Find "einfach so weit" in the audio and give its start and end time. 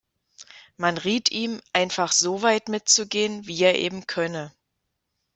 1.73-2.69